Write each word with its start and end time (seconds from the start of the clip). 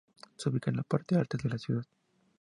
Se 0.35 0.49
ubica 0.49 0.71
en 0.71 0.77
la 0.77 0.81
parte 0.81 1.15
alta 1.15 1.37
de 1.37 1.47
la 1.47 1.59
ciudad. 1.59 1.85